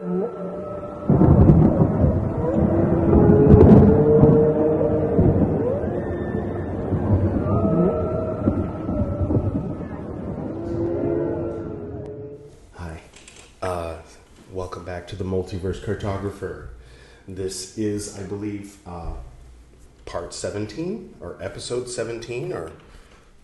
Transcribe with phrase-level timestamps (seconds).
[0.00, 0.06] Hi.
[13.60, 13.96] Uh,
[14.50, 16.68] welcome back to the Multiverse Cartographer.
[17.28, 19.12] This is, I believe, uh,
[20.06, 22.72] part 17 or episode 17 or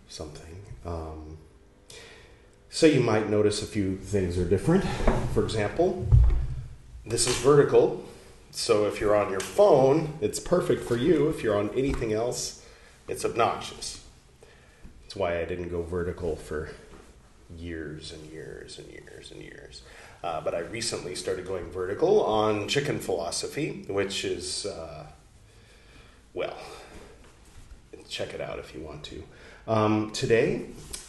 [0.09, 0.63] something.
[0.87, 1.37] Um,
[2.71, 4.85] so you might notice a few things are different.
[5.35, 6.07] For example,
[7.07, 8.05] this is vertical.
[8.51, 11.29] So if you're on your phone, it's perfect for you.
[11.29, 12.65] If you're on anything else,
[13.09, 14.03] it's obnoxious.
[15.03, 16.71] That's why I didn't go vertical for
[17.57, 19.83] years and years and years and years.
[20.25, 25.07] Uh, but I recently started going vertical on chicken philosophy, which is, uh,
[26.35, 26.57] well,
[28.09, 29.23] check it out if you want to.
[29.69, 30.67] Um, today,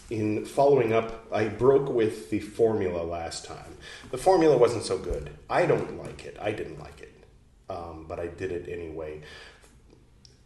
[0.10, 3.78] in following up, I broke with the formula last time.
[4.12, 5.32] The formula wasn't so good.
[5.50, 6.38] I don't like it.
[6.40, 7.14] I didn't like it.
[7.70, 9.22] Um, but I did it anyway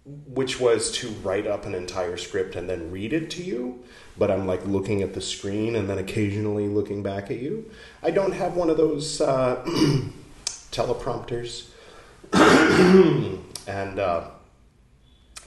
[0.05, 3.83] which was to write up an entire script and then read it to you,
[4.17, 7.69] but I'm like looking at the screen and then occasionally looking back at you.
[8.01, 9.63] I don't have one of those uh,
[10.45, 11.67] teleprompters,
[13.67, 14.29] and uh,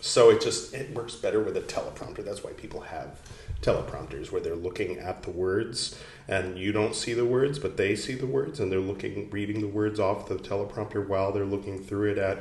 [0.00, 2.24] so it just it works better with a teleprompter.
[2.24, 3.18] That's why people have
[3.60, 7.94] teleprompters where they're looking at the words and you don't see the words, but they
[7.96, 11.82] see the words and they're looking reading the words off the teleprompter while they're looking
[11.82, 12.38] through it at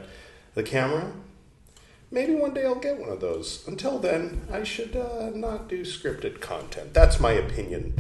[0.56, 1.12] the camera
[2.14, 3.68] maybe one day I'll get one of those.
[3.68, 6.94] Until then, I should uh, not do scripted content.
[6.94, 7.96] That's my opinion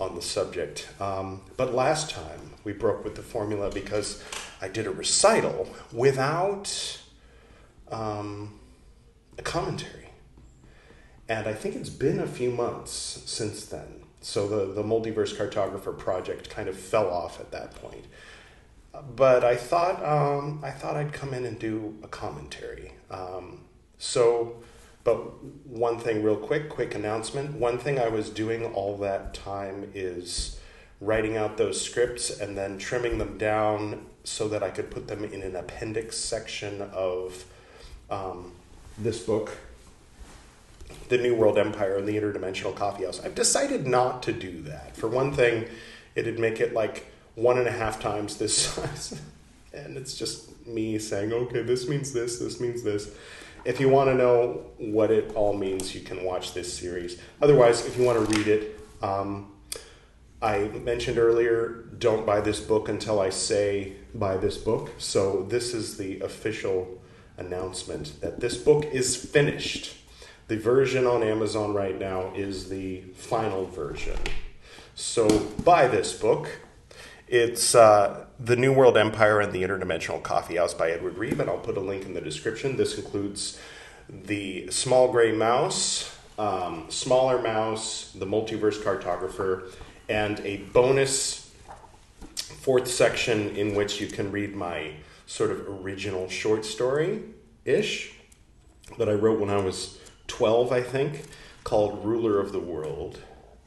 [0.00, 0.88] on the subject.
[0.98, 4.24] Um, but last time we broke with the formula because
[4.60, 6.98] I did a recital without
[7.90, 8.58] um,
[9.36, 9.97] a commentary.
[11.28, 12.90] And I think it's been a few months
[13.26, 14.02] since then.
[14.20, 18.06] So the, the Multiverse Cartographer project kind of fell off at that point.
[19.14, 22.94] But I thought um, I thought I'd come in and do a commentary.
[23.10, 23.60] Um,
[23.98, 24.56] so,
[25.04, 25.16] but
[25.66, 27.54] one thing, real quick, quick announcement.
[27.54, 30.58] One thing I was doing all that time is
[31.00, 35.24] writing out those scripts and then trimming them down so that I could put them
[35.24, 37.44] in an appendix section of
[38.10, 38.52] um,
[38.96, 39.56] this book,
[41.08, 43.20] The New World Empire and the Interdimensional Coffee House.
[43.24, 44.96] I've decided not to do that.
[44.96, 45.66] For one thing,
[46.14, 49.20] it'd make it like one and a half times this size.
[49.72, 53.14] and it's just me saying, okay, this means this, this means this.
[53.64, 57.20] If you want to know what it all means, you can watch this series.
[57.42, 59.52] Otherwise, if you want to read it, um,
[60.40, 64.92] I mentioned earlier, don't buy this book until I say buy this book.
[64.98, 67.00] So, this is the official
[67.36, 69.96] announcement that this book is finished.
[70.48, 74.16] The version on Amazon right now is the final version.
[74.94, 75.28] So,
[75.62, 76.48] buy this book.
[77.26, 81.50] It's uh, The New World Empire and the Interdimensional Coffee House by Edward Reeve, and
[81.50, 82.78] I'll put a link in the description.
[82.78, 83.60] This includes
[84.08, 89.70] The Small Gray Mouse, um, Smaller Mouse, The Multiverse Cartographer,
[90.08, 91.52] and a bonus
[92.34, 94.92] fourth section in which you can read my
[95.26, 97.20] sort of original short story
[97.66, 98.14] ish
[98.96, 101.24] that I wrote when I was 12, I think,
[101.64, 103.20] called Ruler of the World.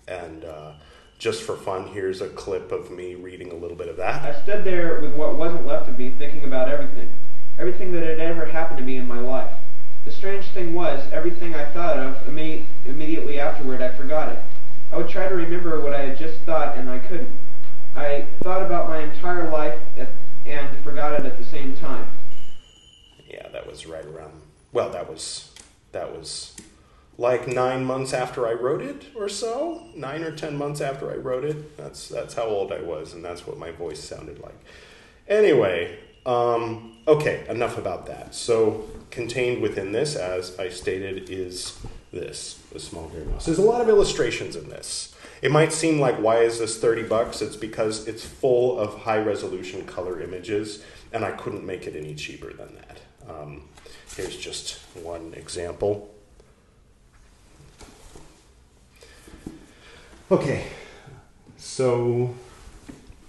[0.07, 0.73] And uh,
[1.19, 4.23] just for fun, here's a clip of me reading a little bit of that.
[4.23, 7.11] I stood there with what wasn't left of me thinking about everything.
[7.59, 9.53] Everything that had ever happened to me in my life.
[10.05, 14.39] The strange thing was, everything I thought of imme- immediately afterward, I forgot it.
[14.91, 17.29] I would try to remember what I had just thought, and I couldn't.
[17.95, 20.09] I thought about my entire life at,
[20.45, 22.07] and forgot it at the same time.
[23.29, 24.41] Yeah, that was right around.
[24.73, 25.50] Well, that was
[25.91, 26.56] that was
[27.18, 29.84] like nine months after I wrote it, or so.
[29.96, 31.78] Nine or ten months after I wrote it.
[31.78, 34.59] That's that's how old I was, and that's what my voice sounded like.
[35.28, 38.34] Anyway, um, okay, enough about that.
[38.35, 41.78] So, contained within this, as I stated, is
[42.12, 43.46] this the small gray mouse.
[43.46, 45.16] There's a lot of illustrations in this.
[45.41, 47.41] It might seem like why is this 30 bucks?
[47.41, 52.13] It's because it's full of high resolution color images, and I couldn't make it any
[52.13, 53.00] cheaper than that.
[53.31, 53.63] Um,
[54.16, 56.13] here's just one example.
[60.30, 60.68] Okay,
[61.57, 62.33] so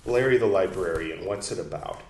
[0.07, 2.01] Larry the Librarian, what's it about?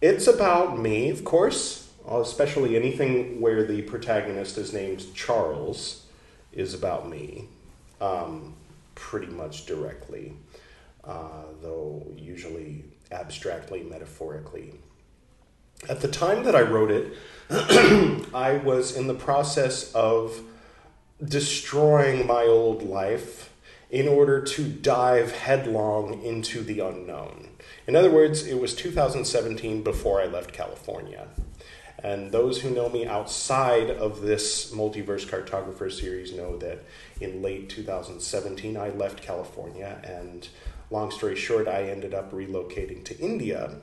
[0.00, 6.06] It's about me, of course, especially anything where the protagonist is named Charles
[6.52, 7.48] is about me,
[8.00, 8.54] um,
[8.94, 10.32] pretty much directly,
[11.04, 14.74] uh, though usually abstractly, metaphorically.
[15.88, 17.12] At the time that I wrote it,
[18.34, 20.40] I was in the process of
[21.24, 23.52] destroying my old life
[23.88, 27.50] in order to dive headlong into the unknown.
[27.86, 31.28] In other words, it was 2017 before I left California.
[32.02, 36.84] And those who know me outside of this Multiverse Cartographer series know that
[37.20, 40.48] in late 2017 I left California, and
[40.90, 43.76] long story short, I ended up relocating to India,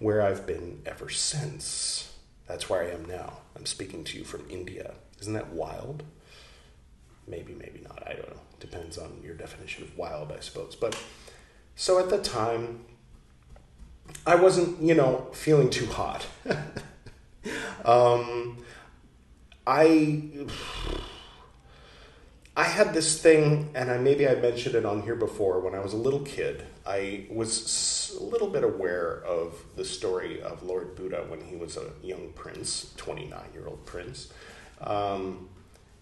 [0.00, 2.12] where I've been ever since.
[2.48, 3.38] That's where I am now.
[3.54, 4.94] I'm speaking to you from India.
[5.20, 6.02] Isn't that wild?
[7.28, 8.02] Maybe, maybe not.
[8.06, 8.40] I don't know.
[8.58, 10.74] Depends on your definition of wild, I suppose.
[10.74, 11.00] But
[11.76, 12.80] so at the time,
[14.26, 16.26] I wasn't, you know, feeling too hot.
[17.84, 18.64] um,
[19.66, 20.30] I
[22.56, 25.60] I had this thing, and I maybe I mentioned it on here before.
[25.60, 30.42] When I was a little kid, I was a little bit aware of the story
[30.42, 34.32] of Lord Buddha when he was a young prince, twenty nine year old prince,
[34.80, 35.48] um,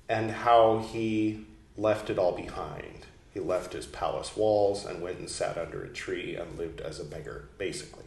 [0.08, 1.44] and how he
[1.76, 3.04] left it all behind.
[3.34, 6.98] He left his palace walls and went and sat under a tree and lived as
[6.98, 8.06] a beggar, basically.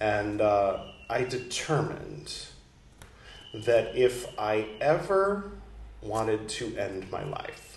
[0.00, 2.46] And uh, I determined
[3.52, 5.52] that if I ever
[6.00, 7.71] wanted to end my life,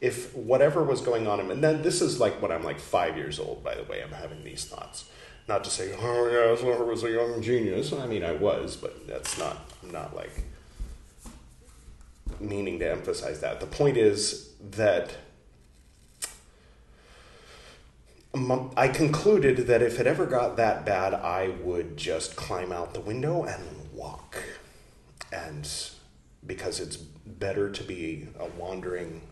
[0.00, 3.38] if whatever was going on, and then this is like when I'm like five years
[3.38, 5.06] old, by the way, I'm having these thoughts.
[5.48, 7.92] Not to say, oh yeah, I was a young genius.
[7.92, 10.42] I mean, I was, but that's not, I'm not like
[12.40, 13.60] meaning to emphasize that.
[13.60, 15.16] The point is that
[18.76, 23.00] I concluded that if it ever got that bad, I would just climb out the
[23.00, 23.62] window and
[23.94, 24.42] walk.
[25.32, 25.66] And
[26.44, 29.22] because it's better to be a wandering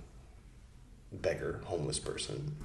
[1.22, 2.56] beggar, homeless person,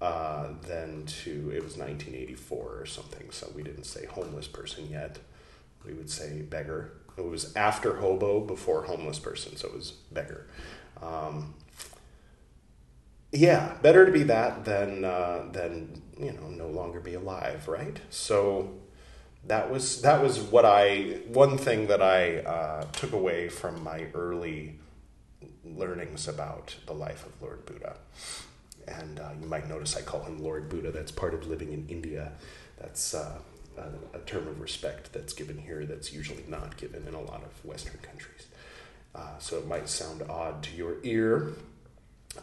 [0.00, 5.18] uh, than to, it was 1984 or something, so we didn't say homeless person yet.
[5.84, 6.92] We would say beggar.
[7.16, 10.46] It was after hobo, before homeless person, so it was beggar.
[11.02, 11.54] Um,
[13.32, 17.98] yeah, better to be that than uh, than you know no longer be alive, right?
[18.10, 18.74] So
[19.46, 24.06] that was that was what I one thing that I uh, took away from my
[24.14, 24.79] early
[25.76, 27.96] learnings about the life of Lord Buddha.
[28.88, 30.90] And uh, you might notice I call him Lord Buddha.
[30.90, 32.32] That's part of living in India.
[32.78, 33.38] That's uh,
[33.76, 37.42] a, a, term of respect that's given here that's usually not given in a lot
[37.42, 38.46] of Western countries.
[39.14, 41.52] Uh, so it might sound odd to your ear.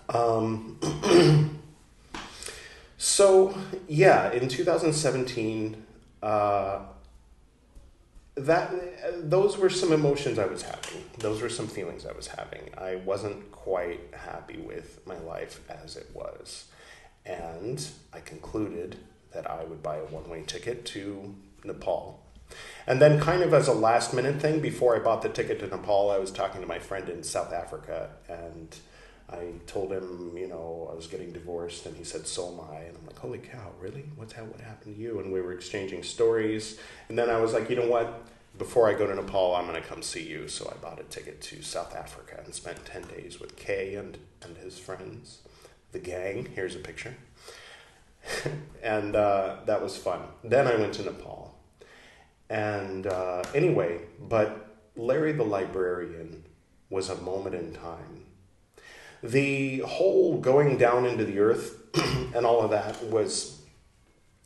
[0.09, 0.79] Um,
[2.97, 3.57] so,
[3.87, 5.83] yeah, in 2017,
[6.21, 6.79] uh,
[8.37, 11.03] that those were some emotions I was having.
[11.17, 12.69] Those were some feelings I was having.
[12.77, 16.65] I wasn't quite happy with my life as it was,
[17.25, 18.97] and I concluded
[19.33, 22.23] that I would buy a one-way ticket to Nepal.
[22.85, 26.09] And then, kind of as a last-minute thing, before I bought the ticket to Nepal,
[26.11, 28.77] I was talking to my friend in South Africa, and
[29.29, 32.79] I told him, you know, I was getting divorced, and he said, "So am I."
[32.83, 34.05] And I'm like, "Holy cow, really?
[34.15, 36.79] What's how, what happened to you?" And we were exchanging stories,
[37.09, 38.25] and then I was like, "You know what?
[38.57, 41.03] Before I go to Nepal, I'm going to come see you." So I bought a
[41.03, 45.39] ticket to South Africa and spent ten days with Kay and and his friends,
[45.91, 46.47] the gang.
[46.55, 47.17] Here's a picture,
[48.81, 50.21] and uh, that was fun.
[50.41, 51.53] Then I went to Nepal,
[52.49, 56.45] and uh, anyway, but Larry the librarian
[56.89, 58.23] was a moment in time
[59.23, 61.75] the whole going down into the earth
[62.35, 63.61] and all of that was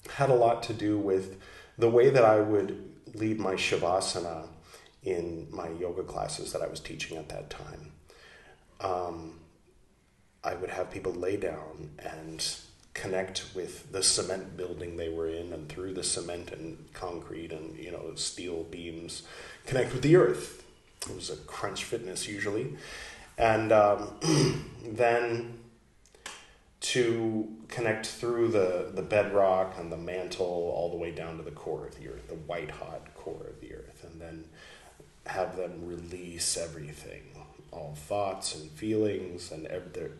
[0.09, 1.39] had a lot to do with
[1.77, 4.47] the way that I would lead my shavasana
[5.03, 7.91] in my yoga classes that I was teaching at that time.
[8.79, 9.39] Um,
[10.43, 12.55] I would have people lay down and
[12.93, 17.77] connect with the cement building they were in and through the cement and concrete and
[17.77, 19.23] you know steel beams
[19.65, 20.65] connect with the earth
[21.09, 22.75] it was a crunch fitness usually
[23.37, 24.13] and um,
[24.85, 25.59] then
[26.81, 31.51] to connect through the, the bedrock and the mantle all the way down to the
[31.51, 34.45] core of the earth, the white hot core of the earth, and then
[35.27, 37.23] have them release everything
[37.71, 39.65] all thoughts and feelings and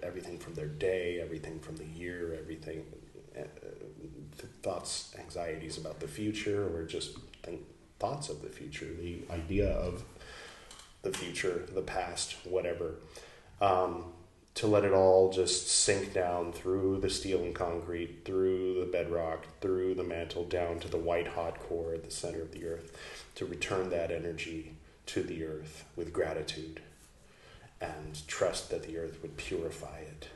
[0.01, 2.86] everything from their day, everything from the year, everything
[3.38, 3.44] uh,
[4.63, 7.62] thoughts, anxieties about the future, or just think
[8.00, 10.03] thoughts of the future, the idea of
[11.01, 12.96] the future, the past, whatever,
[13.60, 14.05] um,
[14.53, 19.46] to let it all just sink down through the steel and concrete, through the bedrock,
[19.62, 22.98] through the mantle, down to the white hot core at the center of the earth,
[23.36, 24.74] to return that energy
[25.05, 26.81] to the earth with gratitude
[27.79, 30.27] and trust that the earth would purify it,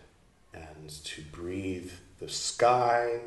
[0.53, 3.19] and to breathe the sky,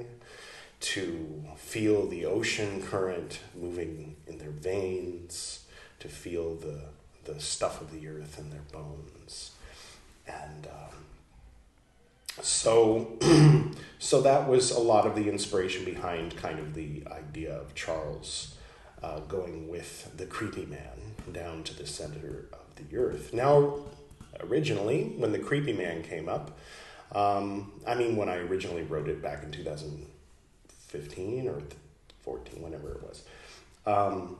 [0.81, 5.65] to feel the ocean current moving in their veins,
[6.01, 6.81] to feel the
[7.29, 9.53] the stuff of the earth in their bones,
[10.27, 11.05] and um,
[12.43, 13.13] so
[13.99, 18.57] so that was a lot of the inspiration behind kind of the idea of Charles
[19.03, 23.35] uh, going with the creepy man down to the center of the earth.
[23.35, 23.75] Now,
[24.41, 26.59] originally, when the creepy man came up,
[27.13, 31.63] um, I mean, when I originally wrote it back in 2015 or
[32.23, 33.23] 14, whenever it was,
[33.87, 34.37] um,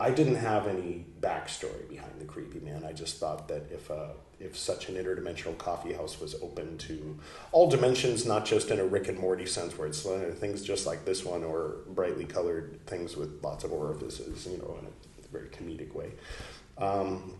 [0.00, 2.84] I didn't have any backstory behind the creepy man.
[2.84, 4.10] I just thought that if a
[4.40, 7.18] if such an interdimensional coffee house was open to
[7.52, 10.86] all dimensions, not just in a Rick and Morty sense where it's uh, things just
[10.86, 15.28] like this one or brightly colored things with lots of orifices, you know, in a
[15.28, 16.10] very comedic way.
[16.76, 17.34] Um,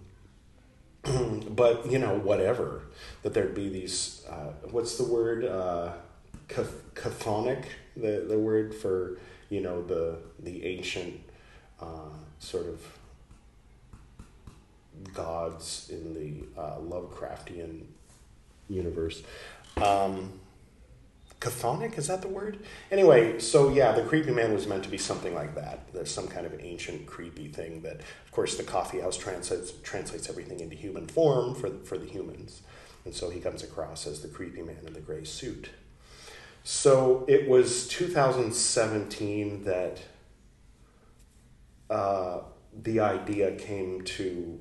[1.50, 2.82] but you know, whatever
[3.22, 4.24] that there'd be these.
[4.28, 5.44] Uh, what's the word?
[5.44, 5.92] Uh,
[6.48, 7.64] chthonic.
[7.96, 9.18] The the word for
[9.50, 11.20] you know the the ancient
[11.80, 12.10] uh,
[12.44, 12.80] sort of
[15.12, 17.82] gods in the uh, Lovecraftian
[18.68, 19.22] universe.
[19.76, 20.32] Um,
[21.40, 22.58] chthonic, is that the word?
[22.90, 25.92] Anyway, so yeah, the creepy man was meant to be something like that.
[25.92, 30.28] There's some kind of ancient creepy thing that, of course, the coffee house translates translates
[30.28, 32.62] everything into human form for for the humans,
[33.04, 35.70] and so he comes across as the creepy man in the gray suit.
[36.62, 40.00] So it was 2017 that
[41.90, 42.40] uh,
[42.82, 44.60] the idea came to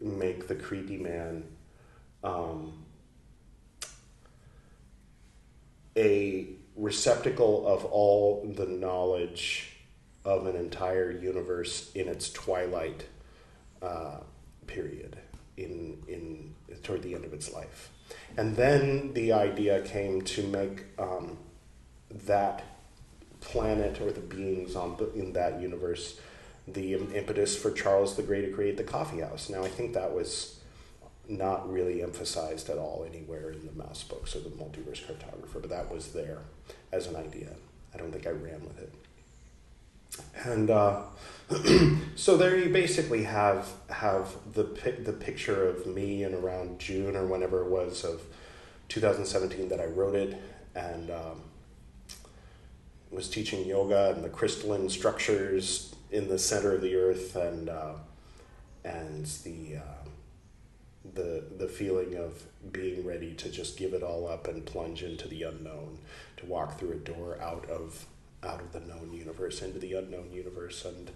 [0.00, 1.44] make the creepy man
[2.24, 2.84] um,
[5.96, 9.76] a receptacle of all the knowledge
[10.24, 13.06] of an entire universe in its twilight
[13.82, 14.18] uh,
[14.66, 15.18] period
[15.56, 17.90] in in toward the end of its life.
[18.36, 21.38] And then the idea came to make um,
[22.26, 22.64] that
[23.40, 26.20] planet or the beings on in that universe
[26.74, 29.48] the impetus for Charles the Great to create the coffee house.
[29.48, 30.60] Now, I think that was
[31.28, 35.70] not really emphasized at all anywhere in the mouse books or the multiverse cartographer, but
[35.70, 36.38] that was there
[36.92, 37.50] as an idea.
[37.94, 38.92] I don't think I ran with it.
[40.44, 41.02] And uh,
[42.16, 44.64] so there you basically have have the
[45.04, 48.22] the picture of me in around June or whenever it was of
[48.88, 50.36] 2017 that I wrote it,
[50.74, 51.42] and um,
[53.10, 57.94] was teaching yoga and the crystalline structures in the center of the earth and uh,
[58.84, 60.08] and the uh,
[61.14, 65.28] the the feeling of being ready to just give it all up and plunge into
[65.28, 65.98] the unknown,
[66.36, 68.06] to walk through a door out of
[68.42, 71.10] out of the known universe into the unknown universe and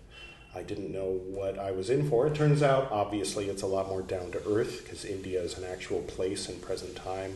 [0.55, 2.27] I didn't know what I was in for.
[2.27, 5.65] It turns out, obviously, it's a lot more down to earth because India is an
[5.65, 7.35] actual place in present time,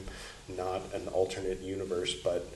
[0.56, 2.46] not an alternate universe, but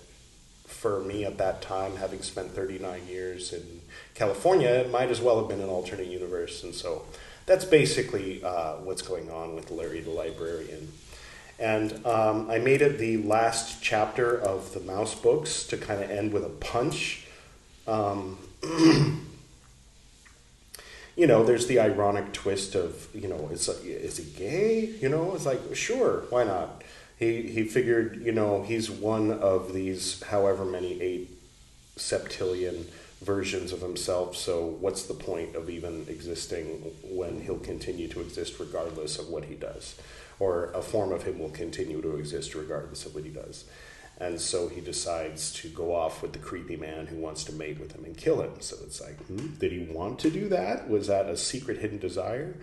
[0.83, 3.81] for me at that time, having spent 39 years in
[4.17, 6.65] California, it might as well have been an alternate universe.
[6.65, 7.05] And so
[7.47, 10.93] that's basically uh, what's going on with Larry the Librarian.
[11.61, 16.11] And um, I made it the last chapter of the Mouse books to kind of
[16.11, 17.29] end with a punch.
[17.87, 18.37] Um,
[21.17, 24.87] you know, there's the ironic twist of, you know, is, is he gay?
[25.01, 26.83] You know, it's like, sure, why not?
[27.23, 31.31] He he figured, you know, he's one of these however many eight
[31.97, 32.85] septillion
[33.23, 34.37] versions of himself.
[34.37, 36.67] So what's the point of even existing
[37.05, 39.95] when he'll continue to exist regardless of what he does,
[40.41, 43.65] or a form of him will continue to exist regardless of what he does.
[44.19, 47.81] And so he decides to go off with the creepy man who wants to mate
[47.81, 48.53] with him and kill him.
[48.61, 50.89] So it's like, hmm, did he want to do that?
[50.89, 52.57] Was that a secret hidden desire?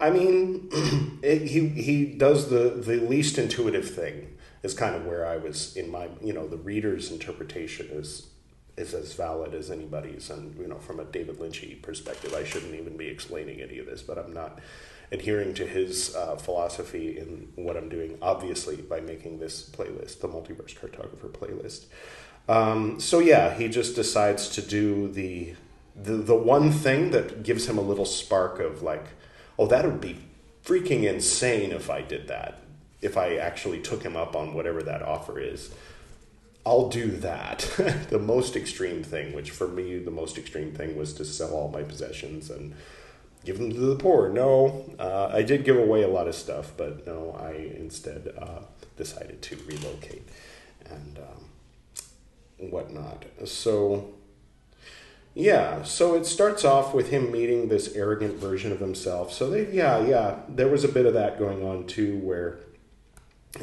[0.00, 0.68] I mean,
[1.22, 5.76] it, he he does the the least intuitive thing is kind of where I was
[5.76, 8.28] in my you know the reader's interpretation is
[8.76, 12.74] is as valid as anybody's, and you know from a David Lynchy perspective, I shouldn't
[12.74, 14.60] even be explaining any of this, but I'm not
[15.10, 20.28] adhering to his uh, philosophy in what I'm doing, obviously by making this playlist, the
[20.28, 21.86] Multiverse Cartographer playlist.
[22.48, 25.54] Um, so yeah, he just decides to do the
[25.96, 29.06] the the one thing that gives him a little spark of like
[29.58, 30.18] oh, that would be
[30.64, 32.60] freaking insane if I did that.
[33.00, 35.70] If I actually took him up on whatever that offer is.
[36.66, 37.60] I'll do that.
[38.10, 41.68] the most extreme thing, which for me, the most extreme thing was to sell all
[41.68, 42.74] my possessions and
[43.44, 44.28] give them to the poor.
[44.28, 48.60] No, uh, I did give away a lot of stuff, but no, I instead uh,
[48.96, 50.28] decided to relocate
[50.84, 53.24] and um, whatnot.
[53.46, 54.12] So
[55.38, 59.32] yeah, so it starts off with him meeting this arrogant version of himself.
[59.32, 62.58] So they, yeah, yeah, there was a bit of that going on too, where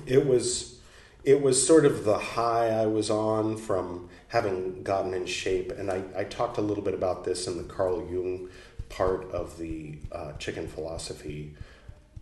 [0.06, 0.80] it was,
[1.26, 5.92] it was sort of the high I was on from having gotten in shape, and
[5.92, 8.48] I, I talked a little bit about this in the Carl Jung
[8.88, 11.56] part of the uh, chicken philosophy.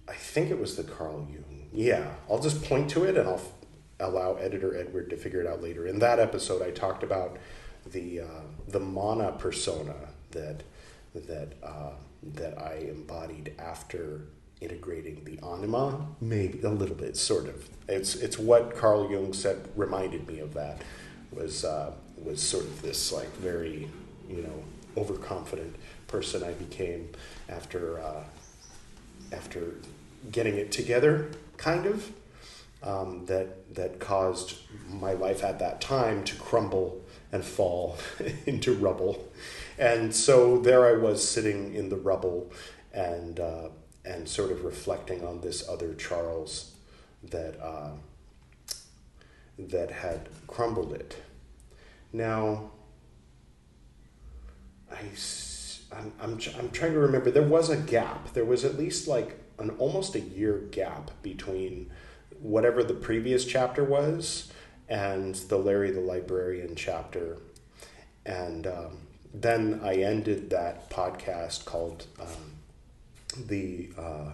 [0.07, 1.67] I think it was the Carl Jung.
[1.72, 3.41] Yeah, I'll just point to it and I'll
[4.00, 5.86] allow editor Edward to figure it out later.
[5.86, 7.38] In that episode, I talked about
[7.92, 9.96] the uh, the mana persona
[10.32, 10.63] that
[11.13, 11.92] that uh,
[12.34, 14.22] that I embodied after
[14.62, 17.70] integrating the anima, maybe a little bit, sort of.
[17.88, 20.82] It's it's what Carl Jung said reminded me of that
[21.32, 23.90] was uh, was sort of this like very
[24.30, 24.63] you know
[24.96, 25.75] overconfident
[26.08, 27.10] person I became
[27.50, 28.24] after uh,
[29.32, 29.75] after
[30.32, 32.12] getting it together, kind of.
[32.82, 34.58] Um, that that caused
[34.90, 37.02] my life at that time to crumble
[37.34, 37.98] and fall
[38.46, 39.28] into rubble,
[39.78, 42.54] and so there I was sitting in the rubble,
[42.94, 43.70] and uh,
[44.06, 46.75] and sort of reflecting on this other Charles
[47.32, 47.92] that uh,
[49.58, 51.18] that had crumbled it.
[52.13, 52.72] Now,
[54.92, 55.10] I
[55.92, 57.32] I'm, I'm, I'm trying to remember.
[57.32, 58.34] There was a gap.
[58.34, 61.92] There was at least like an almost a year gap between
[62.40, 64.52] whatever the previous chapter was
[64.90, 67.38] and the Larry the Librarian chapter.
[68.25, 68.98] And um,
[69.34, 74.30] then I ended that podcast called um, the uh,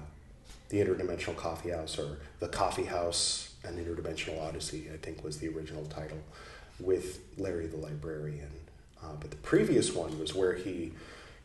[0.69, 4.87] the Interdimensional Coffee House or the Coffee House and Interdimensional Odyssey.
[4.93, 6.19] I think was the original title
[6.79, 8.51] with Larry the Librarian.
[9.03, 10.93] Uh, but the previous one was where he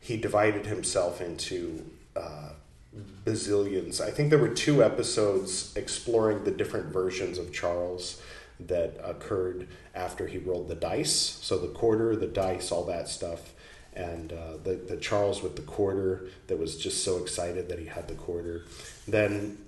[0.00, 2.50] he divided himself into uh,
[3.24, 4.00] bazillions.
[4.00, 8.20] I think there were two episodes exploring the different versions of Charles
[8.60, 11.12] that occurred after he rolled the dice.
[11.12, 13.52] So the quarter, the dice, all that stuff.
[13.94, 17.86] And uh, the, the Charles with the quarter that was just so excited that he
[17.86, 18.64] had the quarter.
[19.06, 19.58] Then,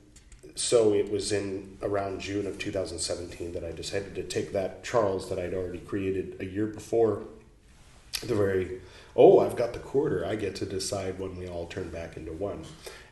[0.54, 5.28] so it was in around June of 2017 that I decided to take that Charles
[5.28, 7.22] that I'd already created a year before,
[8.22, 8.80] the very
[9.16, 10.24] oh, I've got the quarter.
[10.26, 12.64] I get to decide when we all turn back into one.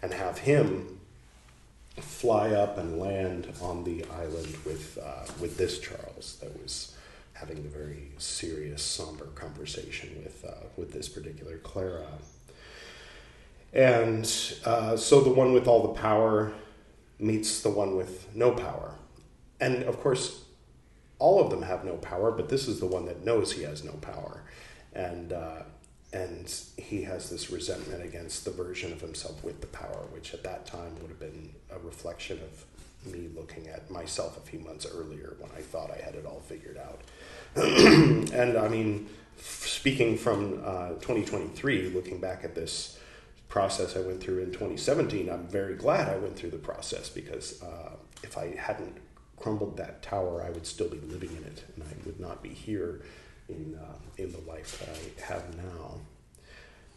[0.02, 1.00] And have him
[2.02, 6.96] fly up and land on the island with, uh, with this Charles that was
[7.34, 12.06] having a very serious, somber conversation with, uh, with this particular Clara.
[13.72, 14.24] And
[14.64, 16.52] uh, so the one with all the power
[17.18, 18.94] meets the one with no power.
[19.60, 20.44] And of course,
[21.18, 23.84] all of them have no power, but this is the one that knows he has
[23.84, 24.42] no power.
[24.92, 25.62] And uh,
[26.14, 30.44] and he has this resentment against the version of himself with the power, which at
[30.44, 34.86] that time would have been a reflection of me looking at myself a few months
[34.94, 37.00] earlier when I thought I had it all figured out.
[37.56, 42.96] and I mean, speaking from uh, 2023, looking back at this
[43.48, 47.60] process I went through in 2017, I'm very glad I went through the process because
[47.60, 47.90] uh,
[48.22, 48.98] if I hadn't
[49.36, 52.50] crumbled that tower, I would still be living in it and I would not be
[52.50, 53.02] here
[53.48, 56.00] in, uh, in the life that I have now.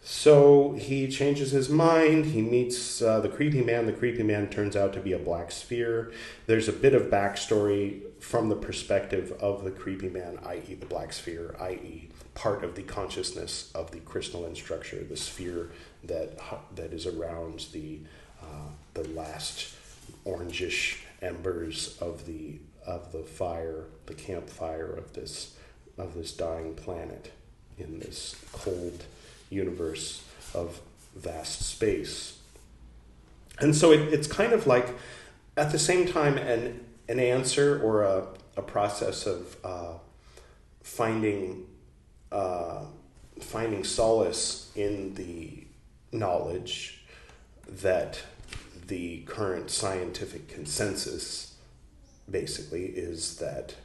[0.02, 2.28] So he changes his mind.
[2.28, 3.88] He meets uh, the creepy man.
[3.88, 6.14] The creepy man turns out to be a black sphere.
[6.46, 11.12] There's a bit of backstory from the perspective of the creepy man, i.e., the black
[11.12, 15.72] sphere, i.e., part of the consciousness of the crystalline structure, the sphere
[16.06, 16.40] that
[16.76, 18.00] that is around the
[18.42, 19.76] uh, the last
[20.26, 25.57] orangish embers of the of the fire, the campfire of this
[25.98, 27.32] of this dying planet
[27.78, 29.04] in this cold
[29.50, 30.82] universe of
[31.16, 32.38] vast space.
[33.60, 34.96] And so it, it's kind of like,
[35.56, 39.94] at the same time, an, an answer or a, a process of uh,
[40.84, 41.66] finding,
[42.32, 42.84] uh,
[43.40, 45.66] finding solace in the
[46.12, 47.04] knowledge
[47.68, 48.22] that
[48.88, 51.56] the current scientific consensus
[52.30, 53.76] basically is that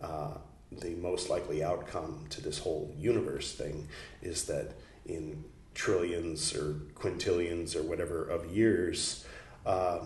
[0.00, 0.34] uh,
[0.80, 3.88] the most likely outcome to this whole universe thing
[4.22, 4.72] is that
[5.06, 9.24] in trillions or quintillions or whatever of years,
[9.66, 10.00] uh,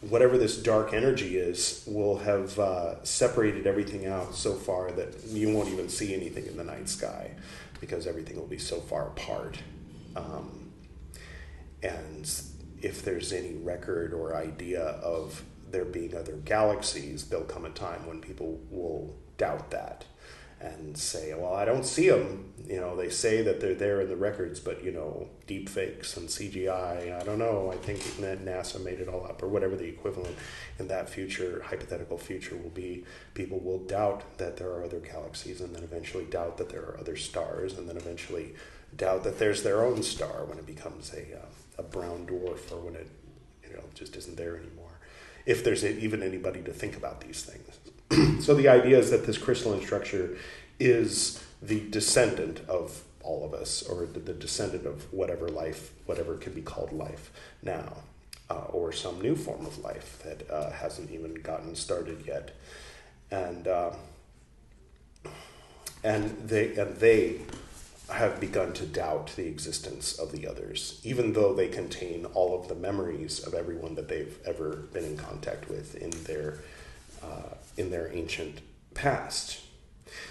[0.00, 5.50] whatever this dark energy is will have uh, separated everything out so far that you
[5.50, 7.30] won't even see anything in the night sky
[7.80, 9.58] because everything will be so far apart.
[10.16, 10.70] Um,
[11.82, 12.30] and
[12.80, 18.06] if there's any record or idea of there being other galaxies, there'll come a time
[18.06, 20.04] when people will doubt that
[20.60, 22.52] and say, well, I don't see them.
[22.66, 26.16] You know, they say that they're there in the records, but, you know, deep fakes
[26.16, 27.70] and CGI, I don't know.
[27.72, 30.36] I think that NASA made it all up, or whatever the equivalent
[30.78, 33.04] in that future, hypothetical future will be.
[33.34, 36.98] People will doubt that there are other galaxies, and then eventually doubt that there are
[36.98, 38.54] other stars, and then eventually
[38.96, 41.46] doubt that there's their own star when it becomes a, uh,
[41.78, 43.08] a brown dwarf, or when it,
[43.62, 44.98] you know, just isn't there anymore.
[45.46, 47.78] If there's even anybody to think about these things.
[48.40, 50.36] so the idea is that this crystalline structure
[50.78, 56.54] is the descendant of all of us, or the descendant of whatever life, whatever can
[56.54, 57.30] be called life
[57.62, 57.98] now.
[58.50, 62.54] uh, or some new form of life that uh, hasn't even gotten started yet,
[63.30, 63.90] and uh,
[66.02, 67.40] and they and they
[68.10, 72.68] have begun to doubt the existence of the others, even though they contain all of
[72.68, 76.58] the memories of everyone that they've ever been in contact with in their
[77.22, 78.60] uh, in their ancient
[78.94, 79.60] past.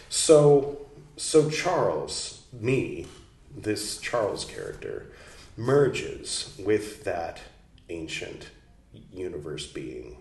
[0.09, 3.07] So, so Charles, me,
[3.55, 5.07] this Charles character,
[5.55, 7.39] merges with that
[7.89, 8.49] ancient
[9.11, 10.17] universe being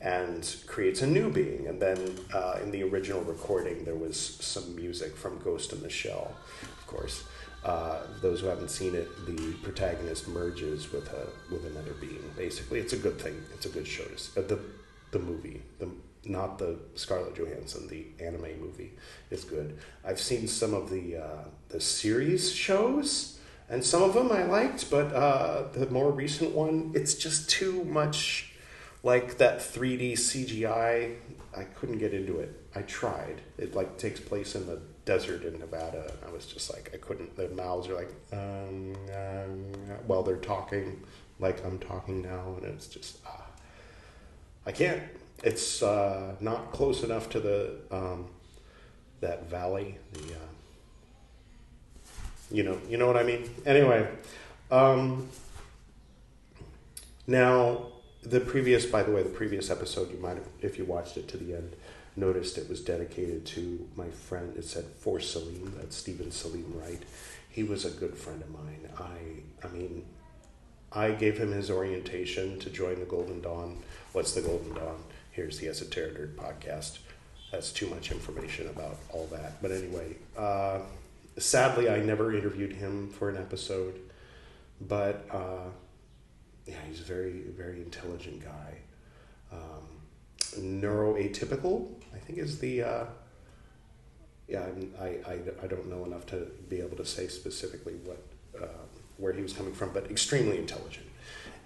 [0.00, 1.66] and creates a new being.
[1.66, 1.98] And then
[2.32, 6.86] uh, in the original recording, there was some music from Ghost in the Shell, of
[6.86, 7.24] course.
[7.64, 12.22] Uh, those who haven't seen it, the protagonist merges with a with another being.
[12.36, 13.42] Basically, it's a good thing.
[13.54, 14.30] It's a good show to.
[14.36, 14.58] Uh, the
[15.14, 15.88] the movie, the
[16.26, 18.92] not the Scarlett Johansson, the anime movie
[19.30, 19.78] is good.
[20.04, 24.90] I've seen some of the uh, the series shows, and some of them I liked,
[24.90, 28.52] but uh, the more recent one, it's just too much
[29.02, 31.16] like that 3D CGI.
[31.56, 32.60] I couldn't get into it.
[32.74, 33.40] I tried.
[33.56, 36.12] It like takes place in the desert in Nevada.
[36.26, 37.36] I was just like I couldn't.
[37.36, 39.72] Their mouths are like um, um,
[40.06, 41.04] while they're talking,
[41.38, 43.44] like I'm talking now, and it's just ah,
[44.66, 45.02] I can't.
[45.42, 48.26] It's uh, not close enough to the um,
[49.20, 49.98] that valley.
[50.12, 50.48] The uh,
[52.50, 53.50] you know you know what I mean.
[53.66, 54.08] Anyway,
[54.70, 55.28] um,
[57.26, 57.86] now
[58.22, 61.28] the previous, by the way, the previous episode, you might have, if you watched it
[61.28, 61.76] to the end,
[62.16, 64.56] noticed it was dedicated to my friend.
[64.56, 65.74] It said for Salim.
[65.76, 67.02] That's Stephen Salim Wright.
[67.50, 68.88] He was a good friend of mine.
[68.98, 70.04] I, I mean,
[70.92, 73.82] I gave him his orientation to join the Golden Dawn.
[74.14, 75.02] What's the Golden Dawn?
[75.32, 76.98] Here's the Esoteric Nerd podcast.
[77.50, 79.60] That's too much information about all that.
[79.60, 80.78] But anyway, uh,
[81.36, 83.98] sadly, I never interviewed him for an episode.
[84.80, 85.66] But uh,
[86.64, 88.74] yeah, he's a very, very intelligent guy.
[89.50, 92.82] Um, neuroatypical, I think, is the.
[92.84, 93.04] Uh,
[94.46, 94.64] yeah,
[95.00, 98.22] I, I, I don't know enough to be able to say specifically what
[98.62, 98.84] uh,
[99.16, 101.06] where he was coming from, but extremely intelligent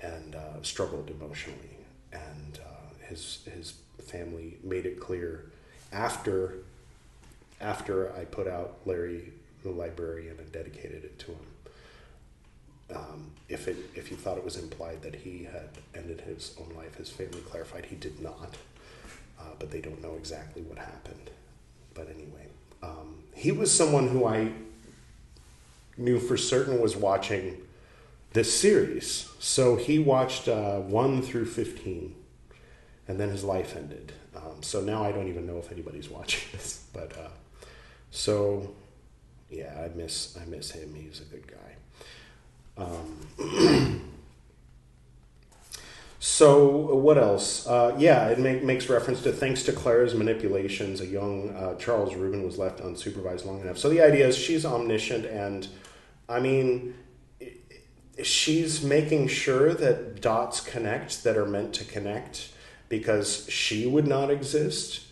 [0.00, 1.78] and uh, struggled emotionally.
[3.09, 5.51] His his family made it clear
[5.92, 6.59] after
[7.61, 11.47] after I put out Larry the librarian and dedicated it to him
[12.94, 16.75] um, if it if you thought it was implied that he had ended his own
[16.77, 18.57] life, his family clarified he did not,
[19.38, 21.31] uh, but they don't know exactly what happened.
[21.94, 22.47] But anyway,
[22.83, 24.53] um, he was someone who I
[25.97, 27.59] knew for certain was watching
[28.33, 29.29] this series.
[29.38, 32.14] So he watched uh, one through fifteen,
[33.09, 34.12] and then his life ended.
[34.37, 36.87] Um, so now I don't even know if anybody's watching this.
[36.92, 37.31] But uh,
[38.11, 38.75] so
[39.51, 40.94] yeah, I miss I miss him.
[40.94, 41.57] He's a good guy.
[42.77, 44.03] Um,
[46.21, 47.66] so what else?
[47.66, 52.14] Uh, yeah, it make, makes reference to thanks to Clara's manipulations, a young uh, Charles
[52.14, 53.79] Rubin was left unsupervised long enough.
[53.79, 55.66] So the idea is she's omniscient, and
[56.29, 56.94] I mean,
[58.23, 62.51] she's making sure that dots connect that are meant to connect
[62.88, 65.03] because she would not exist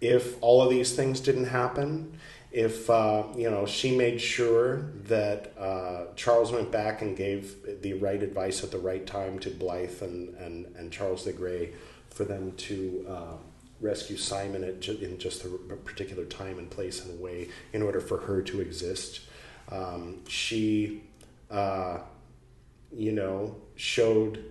[0.00, 2.18] if all of these things didn't happen
[2.52, 7.94] if uh, you know she made sure that uh, Charles went back and gave the
[7.94, 11.72] right advice at the right time to Blythe and, and, and Charles the Grey
[12.10, 13.36] for them to uh,
[13.80, 18.00] rescue Simon at ju- in just a particular time and place and way in order
[18.00, 19.20] for her to exist.
[19.70, 21.02] Um, she,
[21.50, 21.98] uh,
[22.94, 24.44] you know, showed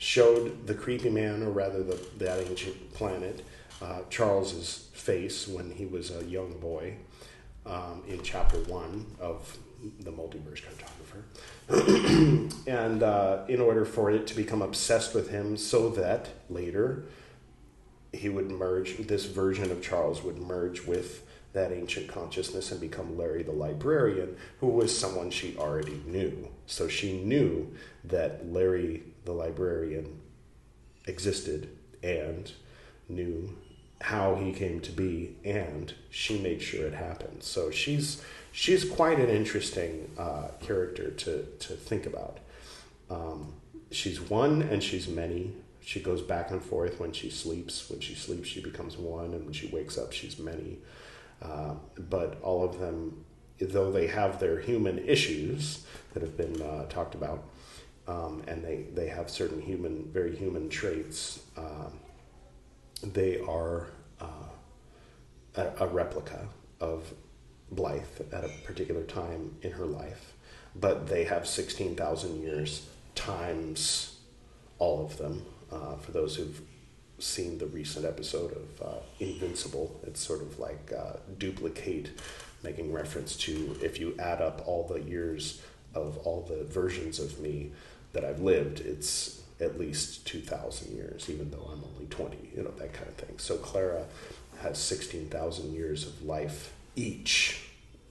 [0.00, 3.44] showed the creepy man, or rather the that ancient planet,
[3.80, 6.96] uh, Charles's face when he was a young boy
[7.66, 9.58] um, in chapter one of
[10.00, 11.22] the multiverse cartographer.
[12.66, 17.04] and uh, in order for it to become obsessed with him, so that later
[18.12, 23.18] he would merge, this version of Charles would merge with that ancient consciousness and become
[23.18, 26.48] Larry the librarian, who was someone she already knew.
[26.66, 30.20] So she knew that Larry the librarian
[31.06, 32.52] existed and
[33.08, 33.56] knew
[34.00, 37.42] how he came to be, and she made sure it happened.
[37.42, 42.38] So she's she's quite an interesting uh, character to to think about.
[43.10, 43.54] Um,
[43.90, 45.52] she's one and she's many.
[45.80, 47.90] She goes back and forth when she sleeps.
[47.90, 50.78] When she sleeps, she becomes one, and when she wakes up, she's many.
[51.42, 53.24] Uh, but all of them,
[53.60, 57.42] though they have their human issues that have been uh, talked about,
[58.06, 61.42] um, and they, they have certain human, very human traits.
[61.56, 62.00] Um,
[63.02, 63.88] they are
[64.20, 64.26] uh,
[65.56, 66.48] a, a, replica
[66.80, 67.14] of
[67.70, 70.34] Blythe at a particular time in her life,
[70.74, 74.18] but they have 16,000 years times
[74.78, 75.44] all of them.
[75.70, 76.60] Uh, for those who've
[77.20, 82.10] seen the recent episode of uh, Invincible, it's sort of like uh, duplicate,
[82.62, 85.62] making reference to if you add up all the years
[85.94, 87.72] of all the versions of me
[88.12, 92.70] that I've lived, it's at least 2,000 years, even though I'm only 20, you know,
[92.78, 93.38] that kind of thing.
[93.38, 94.04] So Clara
[94.62, 97.66] has 16,000 years of life each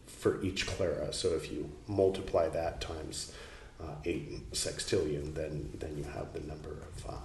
[0.05, 1.13] for each Clara.
[1.13, 3.33] So if you multiply that times
[3.81, 7.17] uh, 8 sextillion, then, then you have the number of uh,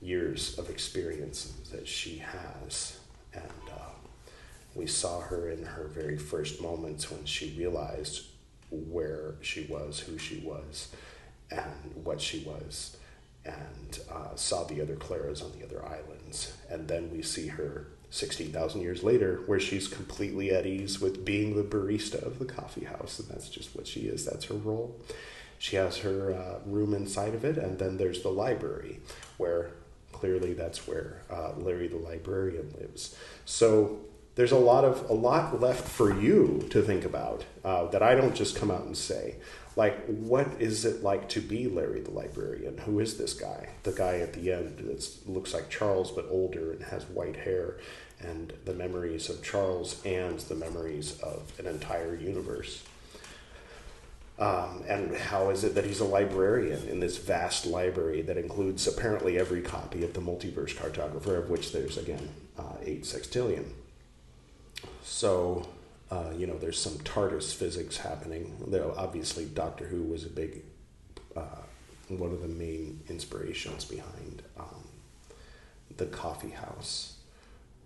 [0.00, 2.98] years of experience that she has.
[3.32, 3.90] And uh,
[4.74, 8.26] we saw her in her very first moments when she realized
[8.70, 10.88] where she was, who she was,
[11.50, 12.96] and what she was,
[13.44, 16.52] and uh, saw the other Claras on the other islands.
[16.68, 21.56] And then we see her 16,000 years later, where she's completely at ease with being
[21.56, 24.98] the barista of the coffee house, and that's just what she is, that's her role.
[25.58, 29.00] She has her uh, room inside of it, and then there's the library,
[29.36, 29.72] where
[30.18, 33.16] clearly that's where uh, Larry the librarian lives.
[33.44, 34.00] So
[34.34, 38.14] there's a lot of a lot left for you to think about uh, that I
[38.14, 39.36] don't just come out and say.
[39.76, 42.78] Like, what is it like to be Larry the librarian?
[42.78, 43.68] Who is this guy?
[43.84, 47.76] The guy at the end that looks like Charles but older and has white hair,
[48.20, 52.82] and the memories of Charles and the memories of an entire universe.
[54.38, 58.86] Um, and how is it that he's a librarian in this vast library that includes
[58.86, 63.64] apparently every copy of the multiverse cartographer, of which there's again uh, eight sextillion.
[65.02, 65.68] So,
[66.12, 68.56] uh, you know, there's some TARDIS physics happening.
[68.68, 70.62] Though obviously, Doctor Who was a big,
[71.36, 71.62] uh,
[72.08, 74.86] one of the main inspirations behind um,
[75.96, 77.16] the coffee house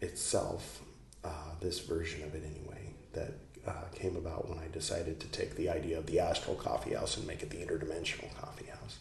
[0.02, 0.82] itself.
[1.24, 3.32] Uh, this version of it, anyway, that
[3.66, 7.16] uh, came about when I decided to take the idea of the astral coffee house
[7.16, 8.98] and make it the interdimensional coffee house.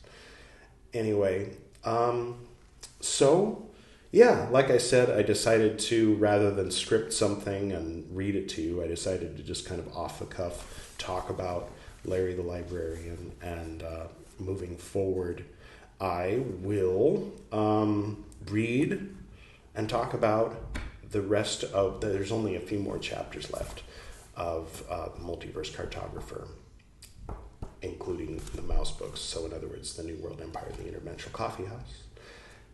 [0.94, 1.50] Anyway,
[1.84, 2.36] um,
[3.00, 3.66] so
[4.12, 8.62] yeah, like I said, I decided to rather than script something and read it to
[8.62, 11.72] you, I decided to just kind of off the cuff talk about
[12.04, 13.32] Larry the librarian.
[13.42, 15.46] And uh, moving forward,
[16.02, 19.16] I will um, read
[19.76, 20.58] and talk about
[21.10, 22.02] the rest of.
[22.02, 23.84] The, there's only a few more chapters left
[24.42, 26.48] of uh, Multiverse Cartographer,
[27.82, 29.20] including the mouse books.
[29.20, 32.04] So, in other words, the New World Empire, the Interdimensional Coffee House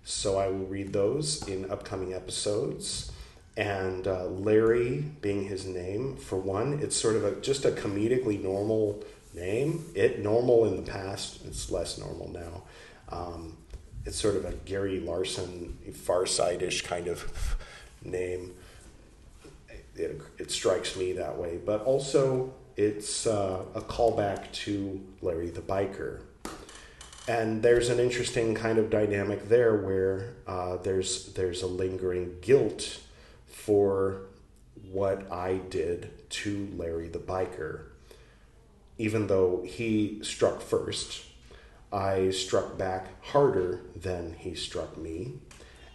[0.08, 3.12] so I will read those in upcoming episodes.
[3.58, 8.41] And uh, Larry being his name, for one, it's sort of a, just a comedically
[8.41, 9.03] normal
[9.34, 9.84] name.
[9.95, 12.63] It normal in the past, it's less normal now.
[13.10, 13.58] Um,
[14.06, 17.58] it's sort of a Gary Larson, Far Side-ish kind of
[18.01, 18.56] name.
[19.97, 25.62] It, it strikes me that way, but also it's uh, a callback to Larry the
[25.62, 26.21] Biker,
[27.27, 32.99] and there's an interesting kind of dynamic there where uh, there's there's a lingering guilt
[33.45, 34.21] for
[34.91, 37.88] what I did to Larry the biker.
[38.97, 41.25] Even though he struck first,
[41.91, 45.33] I struck back harder than he struck me,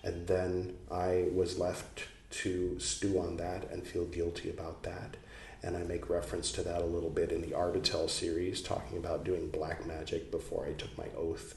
[0.05, 5.17] and then I was left to stew on that and feel guilty about that
[5.63, 9.25] and I make reference to that a little bit in the Arbatel series, talking about
[9.25, 11.55] doing black magic before I took my oath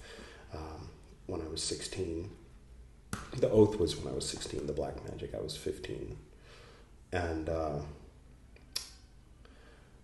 [0.54, 0.90] um,
[1.26, 2.30] when I was 16.
[3.38, 6.18] The oath was when I was 16, the black magic, I was 15.
[7.12, 7.80] And uh,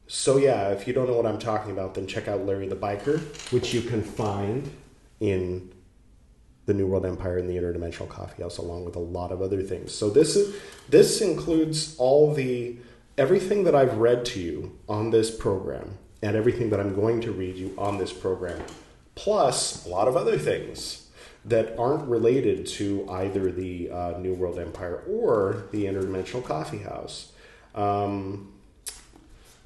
[0.07, 2.75] so, yeah, if you don't know what I'm talking about, then check out Larry the
[2.75, 3.19] Biker,
[3.51, 4.71] which you can find
[5.19, 5.71] in
[6.65, 9.62] the New World Empire and the Interdimensional Coffee House, along with a lot of other
[9.62, 9.93] things.
[9.93, 10.56] So this is
[10.89, 12.78] this includes all the
[13.17, 17.32] everything that I've read to you on this program and everything that I'm going to
[17.32, 18.62] read you on this program,
[19.15, 21.08] plus a lot of other things
[21.43, 27.32] that aren't related to either the uh, New World Empire or the Interdimensional Coffee House.
[27.74, 28.54] Um,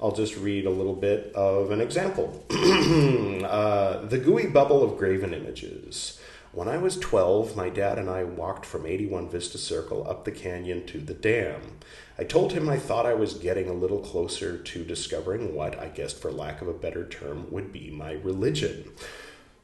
[0.01, 2.45] I'll just read a little bit of an example.
[2.49, 6.19] uh, the gooey bubble of graven images.
[6.55, 10.31] When I was 12, my dad and I walked from 81 Vista Circle up the
[10.31, 11.79] canyon to the dam.
[12.17, 15.89] I told him I thought I was getting a little closer to discovering what, I
[15.89, 18.89] guess for lack of a better term, would be my religion.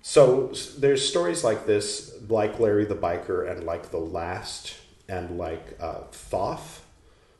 [0.01, 4.75] So there's stories like this, like Larry the Biker, and like The Last,
[5.07, 6.83] and like uh, Thoth,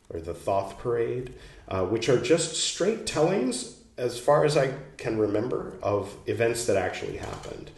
[0.10, 1.34] or the Thoth Parade,
[1.68, 6.78] uh, which are just straight tellings, as far as I can remember, of events that
[6.78, 7.70] actually happened.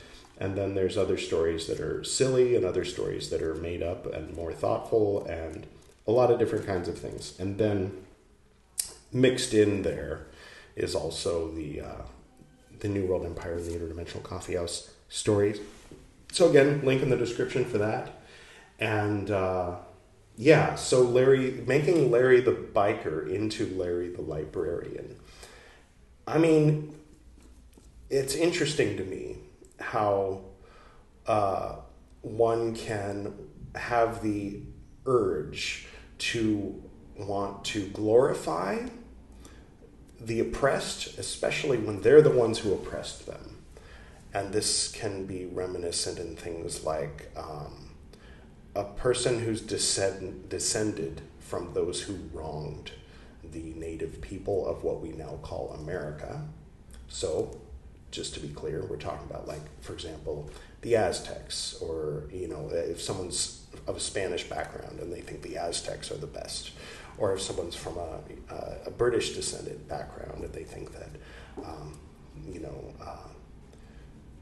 [0.43, 4.05] And then there's other stories that are silly, and other stories that are made up
[4.13, 5.65] and more thoughtful, and
[6.05, 7.39] a lot of different kinds of things.
[7.39, 8.03] And then
[9.13, 10.27] mixed in there
[10.75, 12.01] is also the uh,
[12.81, 15.61] the New World Empire and the Interdimensional Coffee House stories.
[16.33, 18.11] so again, link in the description for that.
[18.81, 19.77] And uh,
[20.35, 25.15] yeah, so Larry making Larry the biker into Larry the librarian.
[26.27, 26.93] I mean,
[28.09, 29.32] it's interesting to me
[29.83, 30.41] how
[31.27, 31.75] uh,
[32.21, 33.33] one can
[33.75, 34.61] have the
[35.05, 36.81] urge to
[37.17, 38.79] want to glorify
[40.19, 43.57] the oppressed, especially when they're the ones who oppressed them.
[44.33, 47.91] And this can be reminiscent in things like um,
[48.75, 52.91] a person who's descend, descended from those who wronged
[53.43, 56.41] the native people of what we now call America.
[57.09, 57.59] So,
[58.13, 60.49] just to be clear, we're talking about, like, for example,
[60.81, 65.57] the Aztecs, or, you know, if someone's of a Spanish background and they think the
[65.57, 66.71] Aztecs are the best,
[67.17, 68.19] or if someone's from a,
[68.85, 71.09] a British descended background and they think that,
[71.65, 71.97] um,
[72.47, 73.27] you know, uh,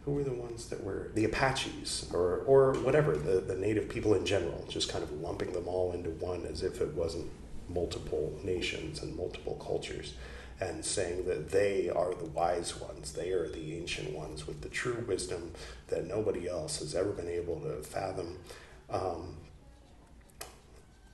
[0.04, 4.16] who were the ones that were the Apaches or, or whatever, the, the native people
[4.16, 7.30] in general, just kind of lumping them all into one as if it wasn't
[7.70, 10.16] multiple nations and multiple cultures
[10.62, 14.70] and saying that they are the wise ones, they are the ancient ones with the
[14.70, 15.52] true wisdom
[15.88, 18.38] that nobody else has ever been able to fathom.
[18.90, 19.38] Um,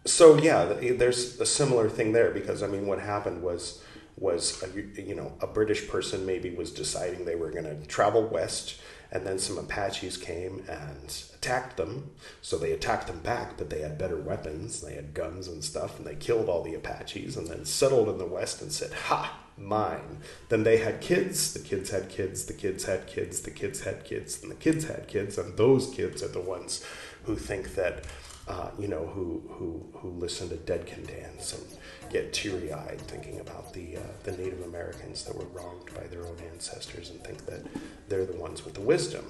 [0.06, 3.82] so yeah, there's a similar thing there because I mean, what happened was
[4.18, 8.28] was a, you know a British person maybe was deciding they were going to travel
[8.28, 8.80] west,
[9.12, 12.12] and then some Apaches came and attacked them.
[12.42, 14.82] So they attacked them back, but they had better weapons.
[14.82, 18.18] They had guns and stuff, and they killed all the Apaches, and then settled in
[18.18, 21.54] the west and said, "Ha, mine." Then they had kids.
[21.54, 22.46] The kids had kids.
[22.46, 23.42] The kids had kids.
[23.42, 26.84] The kids had kids, and the kids had kids, and those kids are the ones
[27.26, 28.04] who think that
[28.48, 33.02] uh, you know, who, who, who listen to Dead Can Dance and get teary eyed
[33.02, 37.22] thinking about the, uh, the Native Americans that were wronged by their own ancestors and
[37.24, 37.62] think that
[38.08, 39.26] they're the ones with the wisdom.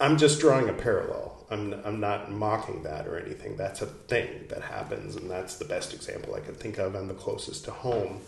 [0.00, 1.46] I'm just drawing a parallel.
[1.50, 3.56] I'm, I'm not mocking that or anything.
[3.56, 7.08] That's a thing that happens, and that's the best example I could think of and
[7.08, 8.20] the closest to home.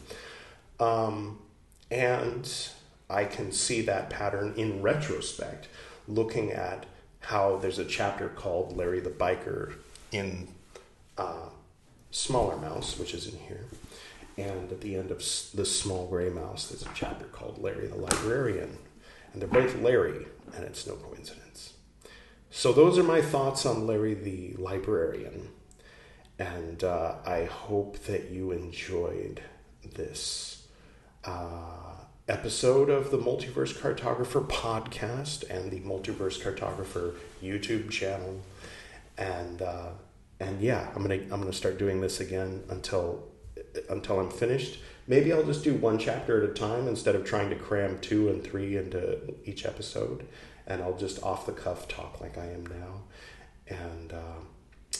[0.80, 1.38] Um,
[1.90, 2.50] and
[3.08, 5.68] I can see that pattern in retrospect,
[6.08, 6.86] looking at
[7.20, 9.74] how there's a chapter called Larry the Biker
[10.12, 10.48] in
[11.18, 11.48] uh,
[12.10, 13.64] Smaller Mouse, which is in here.
[14.38, 15.18] And at the end of
[15.54, 18.78] the Small Gray Mouse, there's a chapter called Larry the Librarian.
[19.32, 21.74] And they're both Larry, and it's no coincidence.
[22.50, 25.48] So, those are my thoughts on Larry the Librarian.
[26.38, 29.42] And uh, I hope that you enjoyed
[29.94, 30.66] this.
[31.24, 31.82] Uh,
[32.28, 38.40] episode of the Multiverse Cartographer podcast and the Multiverse Cartographer YouTube channel,
[39.18, 39.88] and uh,
[40.40, 43.24] and yeah, I'm gonna I'm gonna start doing this again until
[43.88, 44.80] until I'm finished.
[45.06, 48.28] Maybe I'll just do one chapter at a time instead of trying to cram two
[48.28, 50.26] and three into each episode,
[50.66, 53.02] and I'll just off the cuff talk like I am now,
[53.68, 54.98] and uh,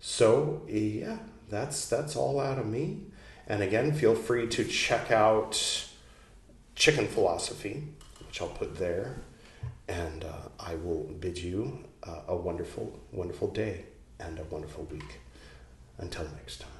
[0.00, 3.02] so yeah, that's that's all out of me.
[3.46, 5.86] And again, feel free to check out
[6.74, 7.84] chicken philosophy,
[8.26, 9.16] which I'll put there.
[9.86, 13.84] And uh, I will bid you uh, a wonderful, wonderful day
[14.20, 15.20] and a wonderful week.
[15.98, 16.70] Until next time.